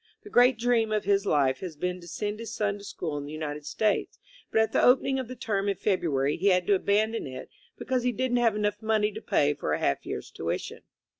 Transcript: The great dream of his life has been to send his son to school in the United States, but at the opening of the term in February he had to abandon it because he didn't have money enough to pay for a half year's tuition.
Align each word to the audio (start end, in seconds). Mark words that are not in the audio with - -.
The 0.23 0.31
great 0.31 0.57
dream 0.57 0.91
of 0.91 1.03
his 1.03 1.27
life 1.27 1.59
has 1.59 1.75
been 1.75 2.01
to 2.01 2.07
send 2.07 2.39
his 2.39 2.51
son 2.51 2.79
to 2.79 2.83
school 2.83 3.19
in 3.19 3.25
the 3.27 3.31
United 3.31 3.67
States, 3.67 4.17
but 4.51 4.59
at 4.59 4.71
the 4.71 4.81
opening 4.81 5.19
of 5.19 5.27
the 5.27 5.35
term 5.35 5.69
in 5.69 5.75
February 5.75 6.37
he 6.37 6.47
had 6.47 6.65
to 6.65 6.73
abandon 6.73 7.27
it 7.27 7.49
because 7.77 8.01
he 8.01 8.11
didn't 8.11 8.37
have 8.37 8.53
money 8.81 9.09
enough 9.09 9.23
to 9.23 9.29
pay 9.29 9.53
for 9.53 9.73
a 9.73 9.79
half 9.79 10.03
year's 10.03 10.31
tuition. 10.31 10.81